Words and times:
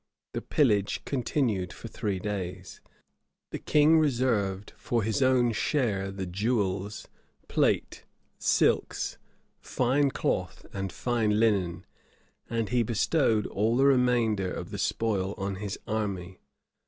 The 0.33 0.41
pillage 0.41 1.05
continued 1.05 1.71
for 1.71 1.87
three 1.87 2.17
days: 2.17 2.81
the 3.51 3.59
king 3.59 3.99
reserved 3.99 4.73
for 4.75 5.03
his 5.03 5.21
own 5.21 5.51
share 5.51 6.09
the 6.09 6.25
jewels, 6.25 7.07
plate, 7.47 8.03
silks, 8.39 9.19
fine 9.59 10.09
cloth, 10.09 10.65
and 10.73 10.91
fine 10.91 11.39
linen; 11.39 11.85
and 12.49 12.69
he 12.69 12.81
bestowed 12.81 13.45
all 13.45 13.77
the 13.77 13.85
remainder 13.85 14.51
of 14.51 14.71
the 14.71 14.79
spoil 14.79 15.35
on 15.37 15.57
his 15.57 15.77
army. 15.87 16.39